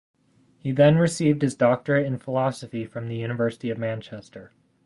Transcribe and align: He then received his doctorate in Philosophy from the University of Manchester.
He 0.57 0.71
then 0.71 0.97
received 0.97 1.43
his 1.43 1.53
doctorate 1.53 2.07
in 2.07 2.17
Philosophy 2.17 2.85
from 2.87 3.07
the 3.07 3.17
University 3.17 3.69
of 3.69 3.77
Manchester. 3.77 4.51